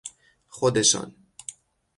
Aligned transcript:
خودشان 0.49 1.15